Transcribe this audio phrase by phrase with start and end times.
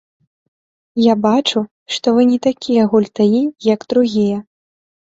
[1.11, 1.59] Я бачу,
[1.97, 4.37] што вы не такія гультаі, як другія.